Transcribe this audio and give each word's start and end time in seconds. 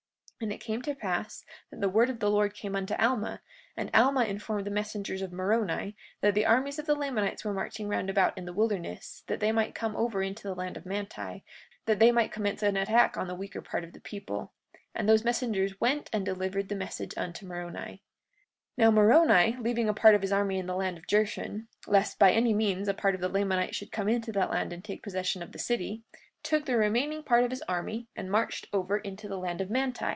43:24 0.41 0.45
And 0.47 0.53
it 0.53 0.57
came 0.65 0.81
to 0.81 0.95
pass 0.95 1.45
that 1.69 1.81
the 1.81 1.89
word 1.89 2.09
of 2.09 2.17
the 2.19 2.31
Lord 2.31 2.55
came 2.55 2.75
unto 2.75 2.95
Alma, 2.95 3.41
and 3.77 3.91
Alma 3.93 4.23
informed 4.23 4.65
the 4.65 4.71
messengers 4.71 5.21
of 5.21 5.31
Moroni, 5.31 5.95
that 6.21 6.33
the 6.33 6.47
armies 6.47 6.79
of 6.79 6.87
the 6.87 6.95
Lamanites 6.95 7.45
were 7.45 7.53
marching 7.53 7.87
round 7.87 8.09
about 8.09 8.35
in 8.35 8.45
the 8.45 8.51
wilderness, 8.53 9.23
that 9.27 9.39
they 9.39 9.51
might 9.51 9.75
come 9.75 9.95
over 9.95 10.23
into 10.23 10.41
the 10.41 10.55
land 10.55 10.77
of 10.77 10.83
Manti, 10.87 11.43
that 11.85 11.99
they 11.99 12.11
might 12.11 12.31
commence 12.31 12.63
an 12.63 12.75
attack 12.75 13.15
upon 13.15 13.27
the 13.27 13.35
weaker 13.35 13.61
part 13.61 13.83
of 13.83 13.93
the 13.93 13.99
people. 14.01 14.51
And 14.95 15.07
those 15.07 15.23
messengers 15.23 15.79
went 15.79 16.09
and 16.11 16.25
delivered 16.25 16.69
the 16.69 16.75
message 16.75 17.15
unto 17.15 17.45
Moroni. 17.45 17.99
43:25 18.01 18.01
Now 18.79 18.89
Moroni, 18.89 19.57
leaving 19.59 19.87
a 19.89 19.93
part 19.93 20.15
of 20.15 20.23
his 20.23 20.31
army 20.31 20.57
in 20.57 20.65
the 20.65 20.73
land 20.75 20.97
of 20.97 21.05
Jershon, 21.05 21.67
lest 21.85 22.17
by 22.17 22.31
any 22.31 22.55
means 22.55 22.87
a 22.87 22.95
part 22.95 23.13
of 23.13 23.21
the 23.21 23.29
Lamanites 23.29 23.75
should 23.75 23.91
come 23.91 24.09
into 24.09 24.31
that 24.31 24.49
land 24.49 24.73
and 24.73 24.83
take 24.83 25.03
possession 25.03 25.43
of 25.43 25.51
the 25.51 25.59
city, 25.59 26.01
took 26.41 26.65
the 26.65 26.77
remaining 26.77 27.21
part 27.21 27.43
of 27.43 27.51
his 27.51 27.61
army 27.67 28.07
and 28.15 28.31
marched 28.31 28.65
over 28.73 28.97
into 28.97 29.27
the 29.27 29.37
land 29.37 29.61
of 29.61 29.69
Manti. 29.69 30.05